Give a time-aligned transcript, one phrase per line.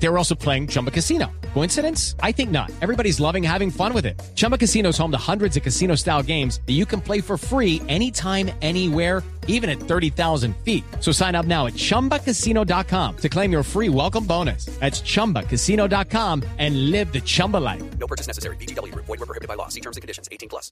[0.00, 1.30] They were also playing Chumba Casino.
[1.54, 2.14] Coincidence?
[2.22, 2.70] I think not.
[2.80, 4.20] Everybody's loving having fun with it.
[4.34, 7.36] Chumba Casino is home to hundreds of casino style games that you can play for
[7.36, 10.84] free anytime, anywhere, even at 30,000 feet.
[11.00, 14.66] So sign up now at chumbacasino.com to claim your free welcome bonus.
[14.78, 17.82] That's chumbacasino.com and live the Chumba life.
[17.98, 18.56] No purchase necessary.
[18.56, 18.94] BGW.
[18.94, 19.68] Void were prohibited by law.
[19.68, 20.28] See terms and conditions.
[20.30, 20.70] 18 plus.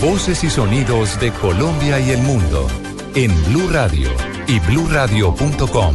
[0.00, 2.66] Voces y sonidos de Colombia y el mundo
[3.14, 4.10] en Blue Radio
[4.48, 5.94] y bluradio.com.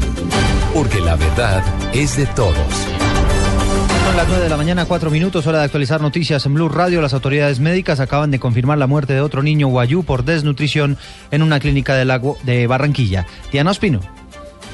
[0.77, 2.55] Porque la verdad es de todos.
[4.05, 7.01] Son las 9 de la mañana, 4 minutos, hora de actualizar noticias en Blue Radio.
[7.01, 10.95] Las autoridades médicas acaban de confirmar la muerte de otro niño guayú por desnutrición
[11.31, 13.25] en una clínica del lago de Barranquilla.
[13.51, 14.16] Diana Ospino.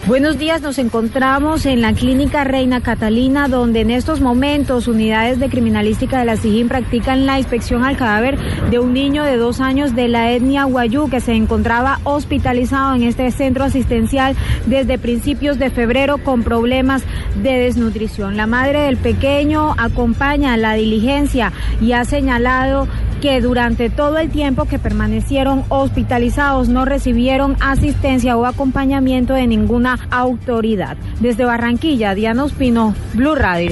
[0.06, 5.48] Buenos días, nos encontramos en la clínica Reina Catalina, donde en estos momentos unidades de
[5.48, 8.38] criminalística de la SIGIN practican la inspección al cadáver
[8.70, 13.04] de un niño de dos años de la etnia Guayú que se encontraba hospitalizado en
[13.04, 17.04] este centro asistencial desde principios de febrero con problemas
[17.42, 18.36] de desnutrición.
[18.36, 22.90] La madre del pequeño acompaña la diligencia y ha señalado
[23.24, 29.98] que durante todo el tiempo que permanecieron hospitalizados no recibieron asistencia o acompañamiento de ninguna
[30.12, 30.98] autoridad.
[31.22, 33.72] Desde Barranquilla, Diana Ospino, Blue Radio.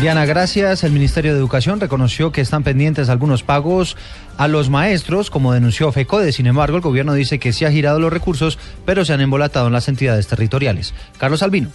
[0.00, 0.84] Diana, gracias.
[0.84, 3.96] El Ministerio de Educación reconoció que están pendientes algunos pagos
[4.36, 6.30] a los maestros, como denunció FECODE.
[6.30, 9.66] Sin embargo, el gobierno dice que sí ha girado los recursos, pero se han embolatado
[9.66, 10.94] en las entidades territoriales.
[11.18, 11.70] Carlos Albino.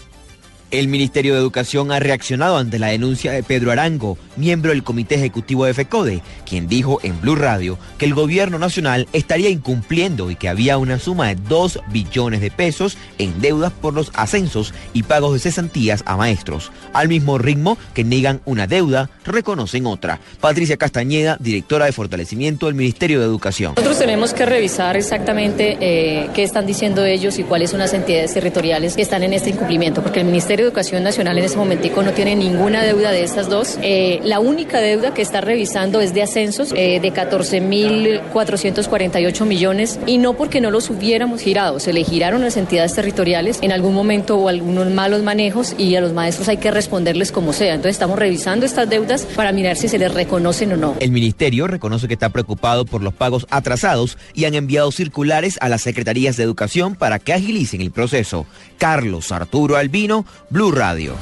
[0.72, 5.16] El Ministerio de Educación ha reaccionado ante la denuncia de Pedro Arango, miembro del Comité
[5.16, 10.38] Ejecutivo de FECODE, quien dijo en Blue Radio que el gobierno nacional estaría incumpliendo y
[10.38, 15.04] que había una suma de 2 billones de pesos en deudas por los ascensos y
[15.04, 16.72] pagos de cesantías a maestros.
[16.94, 20.22] Al mismo ritmo que niegan una deuda, reconocen otra.
[20.40, 23.74] Patricia Castañeda, directora de fortalecimiento del Ministerio de Educación.
[23.76, 28.34] Nosotros tenemos que revisar exactamente eh, qué están diciendo ellos y cuáles son las entidades
[28.34, 32.12] territoriales que están en este incumplimiento, porque el Ministerio Educación Nacional en este momentico no
[32.12, 33.78] tiene ninguna deuda de estas dos.
[33.82, 40.18] Eh, la única deuda que está revisando es de ascensos eh, de 14.448 millones y
[40.18, 44.38] no porque no los hubiéramos girado, se le giraron las entidades territoriales en algún momento
[44.38, 47.74] o algunos malos manejos y a los maestros hay que responderles como sea.
[47.74, 50.96] Entonces estamos revisando estas deudas para mirar si se les reconocen o no.
[51.00, 55.70] El ministerio reconoce que está preocupado por los pagos atrasados y han enviado circulares a
[55.70, 58.46] las secretarías de educación para que agilicen el proceso.
[58.78, 61.16] Carlos Arturo Albino, Blue Radio.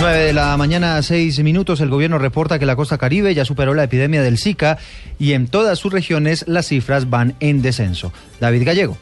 [0.00, 3.74] 9 de la mañana, 6 minutos, el gobierno reporta que la costa caribe ya superó
[3.74, 4.78] la epidemia del Zika
[5.18, 8.10] y en todas sus regiones las cifras van en descenso.
[8.40, 8.96] David Gallego.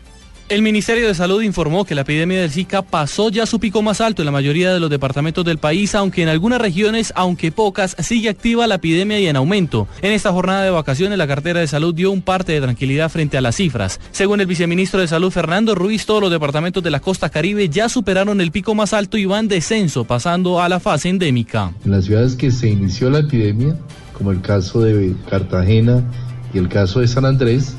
[0.48, 4.00] El Ministerio de Salud informó que la epidemia del Zika pasó ya su pico más
[4.03, 7.97] alto en la mayoría de los departamentos del país, aunque en algunas regiones, aunque pocas,
[8.00, 9.88] sigue activa la epidemia y en aumento.
[10.02, 13.38] En esta jornada de vacaciones, la cartera de salud dio un parte de tranquilidad frente
[13.38, 13.98] a las cifras.
[14.10, 17.88] Según el viceministro de Salud, Fernando Ruiz, todos los departamentos de la costa caribe ya
[17.88, 21.72] superaron el pico más alto y van descenso, pasando a la fase endémica.
[21.84, 23.76] En las ciudades que se inició la epidemia,
[24.12, 26.02] como el caso de Cartagena
[26.52, 27.75] y el caso de San Andrés,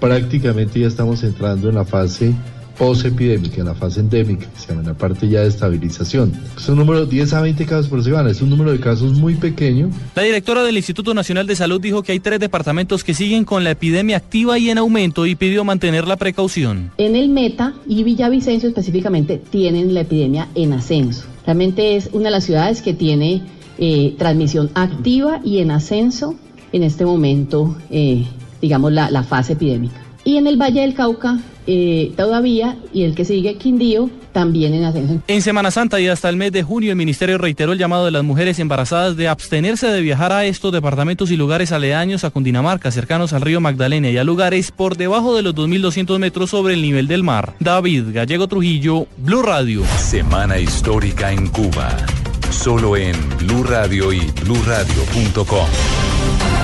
[0.00, 2.34] prácticamente ya estamos entrando en la fase
[2.78, 6.32] posepidémica, en la fase endémica, que se llama, en la parte ya de estabilización.
[6.56, 9.34] Es un número 10 a 20 casos por semana, es un número de casos muy
[9.34, 9.90] pequeño.
[10.14, 13.64] La directora del Instituto Nacional de Salud dijo que hay tres departamentos que siguen con
[13.64, 16.90] la epidemia activa y en aumento y pidió mantener la precaución.
[16.98, 21.26] En el Meta y Villavicencio específicamente tienen la epidemia en ascenso.
[21.46, 23.42] Realmente es una de las ciudades que tiene
[23.78, 26.34] eh, transmisión activa y en ascenso
[26.72, 27.76] en este momento.
[27.90, 28.24] Eh,
[28.64, 30.00] digamos, la, la, fase epidémica.
[30.24, 34.84] Y en el Valle del Cauca eh, todavía, y el que sigue, Quindío, también en
[34.84, 35.20] ascenso.
[35.28, 38.10] En Semana Santa y hasta el mes de junio, el Ministerio reiteró el llamado de
[38.10, 42.90] las mujeres embarazadas de abstenerse de viajar a estos departamentos y lugares aledaños a Cundinamarca,
[42.90, 46.80] cercanos al río Magdalena y a lugares por debajo de los 2.200 metros sobre el
[46.80, 47.54] nivel del mar.
[47.60, 49.82] David Gallego Trujillo, Blue Radio.
[49.98, 51.94] Semana histórica en Cuba.
[52.48, 56.63] Solo en Blue Radio y bluradio.com.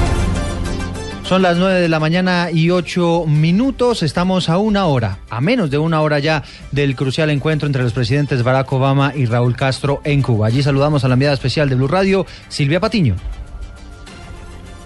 [1.30, 4.02] Son las 9 de la mañana y 8 minutos.
[4.02, 6.42] Estamos a una hora, a menos de una hora ya,
[6.72, 10.48] del crucial encuentro entre los presidentes Barack Obama y Raúl Castro en Cuba.
[10.48, 13.14] Allí saludamos a la enviada especial de Blue Radio, Silvia Patiño.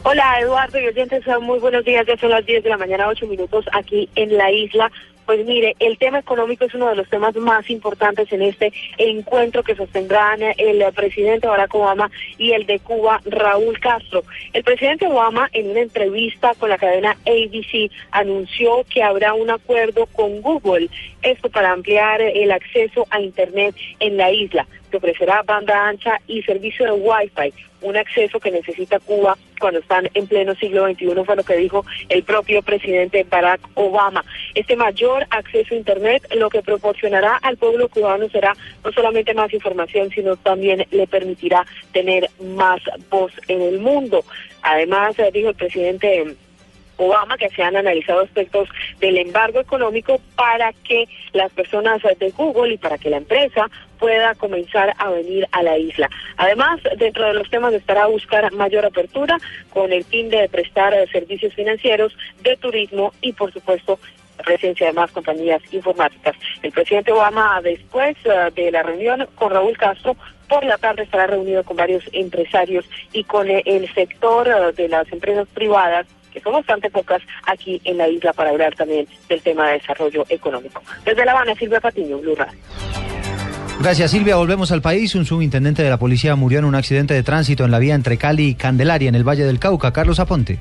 [0.02, 2.06] Hola Eduardo y oyentes, muy buenos días.
[2.06, 4.92] Ya son las 10 de la mañana, 8 minutos aquí en la isla.
[5.26, 9.62] Pues mire, el tema económico es uno de los temas más importantes en este encuentro
[9.62, 14.22] que sostendrán el presidente Barack Obama y el de Cuba, Raúl Castro.
[14.52, 20.06] El presidente Obama, en una entrevista con la cadena ABC, anunció que habrá un acuerdo
[20.06, 20.90] con Google,
[21.22, 26.42] esto para ampliar el acceso a Internet en la isla que ofrecerá banda ancha y
[26.42, 31.36] servicio de Wi-Fi, un acceso que necesita Cuba cuando están en pleno siglo XXI, fue
[31.36, 34.24] lo que dijo el propio presidente Barack Obama.
[34.54, 38.54] Este mayor acceso a Internet lo que proporcionará al pueblo cubano será
[38.84, 42.80] no solamente más información, sino también le permitirá tener más
[43.10, 44.24] voz en el mundo.
[44.62, 46.36] Además, eh, dijo el presidente
[46.96, 48.68] Obama que se han analizado aspectos
[49.00, 53.68] del embargo económico para que las personas de Google y para que la empresa
[53.98, 56.08] pueda comenzar a venir a la isla.
[56.36, 59.38] Además, dentro de los temas estará buscar mayor apertura
[59.70, 63.98] con el fin de prestar eh, servicios financieros, de turismo y, por supuesto,
[64.44, 66.36] presencia de más compañías informáticas.
[66.62, 70.16] El presidente Obama, después eh, de la reunión con Raúl Castro,
[70.48, 74.88] por la tarde estará reunido con varios empresarios y con eh, el sector eh, de
[74.88, 79.40] las empresas privadas que son bastante pocas aquí en la isla para hablar también del
[79.40, 80.82] tema de desarrollo económico.
[81.04, 82.58] Desde La Habana, Silvia Patiño, Blue Radio.
[83.80, 85.14] Gracias Silvia, volvemos al país.
[85.14, 88.18] Un subintendente de la policía murió en un accidente de tránsito en la vía entre
[88.18, 89.92] Cali y Candelaria, en el Valle del Cauca.
[89.92, 90.60] Carlos Aponte.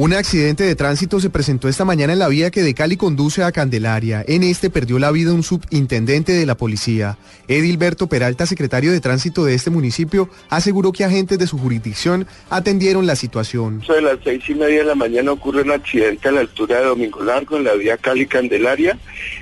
[0.00, 3.42] Un accidente de tránsito se presentó esta mañana en la vía que de Cali conduce
[3.42, 4.24] a Candelaria.
[4.26, 7.18] En este perdió la vida un subintendente de la policía.
[7.48, 13.06] Edilberto Peralta, secretario de tránsito de este municipio, aseguró que agentes de su jurisdicción atendieron
[13.06, 13.82] la situación.
[13.94, 16.86] A las seis y media de la mañana ocurre un accidente a la altura de
[16.86, 18.98] Domingo Largo en la vía Cali-Candelaria,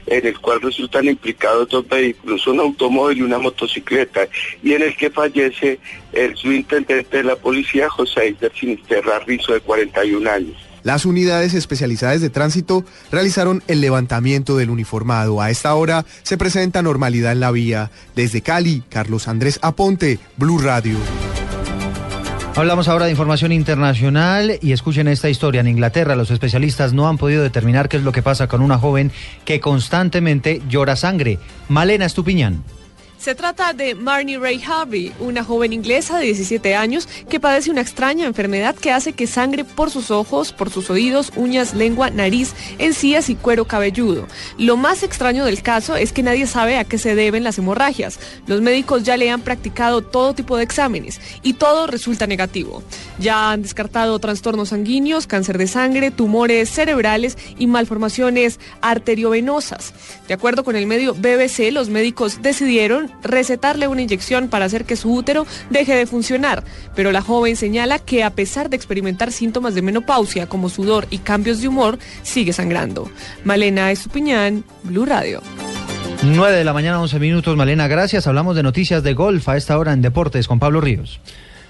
[0.09, 4.27] en el cual resultan implicados dos vehículos, un automóvil y una motocicleta,
[4.65, 5.79] y en el que fallece
[6.13, 10.57] el subintendente de la policía, José Ider Sinisterra Rizo, de 41 años.
[10.83, 15.41] Las unidades especializadas de tránsito realizaron el levantamiento del uniformado.
[15.41, 17.91] A esta hora se presenta normalidad en la vía.
[18.15, 20.97] Desde Cali, Carlos Andrés Aponte, Blue Radio.
[22.55, 25.61] Hablamos ahora de información internacional y escuchen esta historia.
[25.61, 28.79] En Inglaterra los especialistas no han podido determinar qué es lo que pasa con una
[28.79, 29.13] joven
[29.45, 31.39] que constantemente llora sangre.
[31.69, 32.65] Malena Estupiñán.
[33.19, 37.81] Se trata de Marnie Ray Harvey, una joven inglesa de 17 años que padece una
[37.81, 42.55] extraña enfermedad que hace que sangre por sus ojos, por sus oídos, uñas, lengua, nariz,
[42.79, 44.29] encías y cuero cabelludo.
[44.57, 48.21] Lo más extraño del caso es que nadie sabe a qué se deben las hemorragias.
[48.47, 52.85] Los médicos ya le han practicado todo tipo de exámenes y todo resulta negativo.
[53.19, 59.93] Ya han descartado trastornos sanguíneos, cáncer de sangre, tumores cerebrales y malformaciones arteriovenosas.
[60.29, 64.97] De acuerdo con el medio BBC, los médicos decidieron recetarle una inyección para hacer que
[64.97, 66.65] su útero deje de funcionar,
[66.95, 71.19] pero la joven señala que a pesar de experimentar síntomas de menopausia como sudor y
[71.19, 73.11] cambios de humor, sigue sangrando.
[73.45, 75.43] Malena Estupiñán, Blue Radio.
[76.23, 77.57] 9 de la mañana, 11 minutos.
[77.57, 78.27] Malena, gracias.
[78.27, 81.21] Hablamos de noticias de golf a esta hora en Deportes con Pablo Ríos.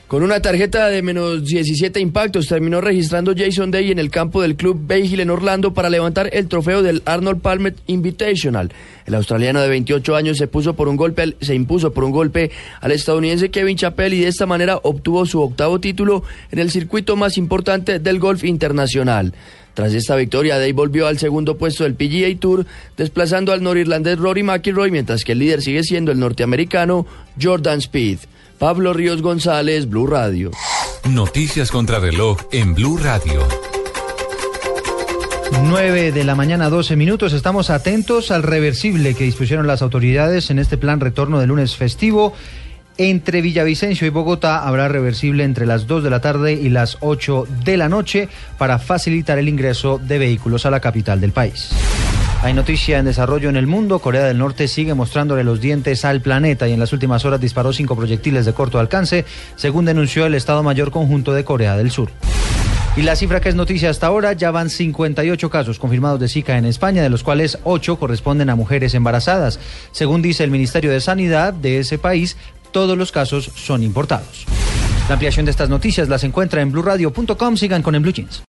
[0.09, 4.57] Con una tarjeta de menos 17 impactos terminó registrando Jason Day en el campo del
[4.57, 8.73] club Hill en Orlando para levantar el trofeo del Arnold Palmer Invitational.
[9.05, 12.51] El australiano de 28 años se puso por un golpe, se impuso por un golpe
[12.81, 17.15] al estadounidense Kevin Chappell y de esta manera obtuvo su octavo título en el circuito
[17.15, 19.35] más importante del golf internacional.
[19.75, 22.65] Tras esta victoria, Day volvió al segundo puesto del PGA Tour,
[22.97, 27.07] desplazando al norirlandés Rory McIlroy, mientras que el líder sigue siendo el norteamericano
[27.39, 28.21] Jordan Speed.
[28.59, 30.51] Pablo Ríos González, Blue Radio.
[31.09, 33.47] Noticias contra reloj en Blue Radio.
[35.63, 37.33] 9 de la mañana, 12 minutos.
[37.33, 42.33] Estamos atentos al reversible que dispusieron las autoridades en este plan retorno de lunes festivo.
[42.97, 47.47] Entre Villavicencio y Bogotá habrá reversible entre las 2 de la tarde y las 8
[47.65, 51.71] de la noche para facilitar el ingreso de vehículos a la capital del país.
[52.41, 53.99] Hay noticia en desarrollo en el mundo.
[53.99, 57.73] Corea del Norte sigue mostrándole los dientes al planeta y en las últimas horas disparó
[57.73, 59.25] cinco proyectiles de corto alcance,
[59.57, 62.11] según denunció el Estado Mayor Conjunto de Corea del Sur.
[62.97, 66.59] Y la cifra que es noticia hasta ahora, ya van 58 casos confirmados de Zika
[66.59, 69.59] en España, de los cuales 8 corresponden a mujeres embarazadas.
[69.91, 72.37] Según dice el Ministerio de Sanidad de ese país,
[72.71, 74.47] todos los casos son importados.
[75.09, 77.57] La ampliación de estas noticias las encuentra en blurradio.com.
[77.57, 78.43] Sigan con el Blue Jeans.